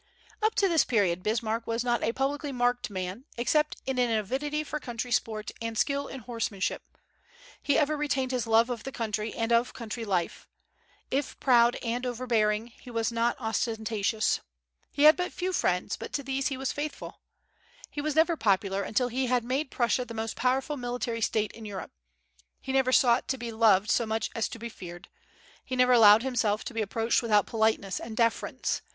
[0.41, 4.63] Up to this period Bismarck was not a publicly marked man, except in an avidity
[4.63, 6.81] for country sports and skill in horsemanship.
[7.61, 10.47] He ever retained his love of the country and of country life.
[11.11, 14.39] If proud and overbearing, he was not ostentatious.
[14.91, 17.21] He had but few friends, but to these he was faithful.
[17.91, 21.63] He never was popular until he had made Prussia the most powerful military State in
[21.63, 21.91] Europe.
[22.59, 25.09] He never sought to be loved so much as to be feared;
[25.63, 28.81] he never allowed himself to be approached without politeness and deference.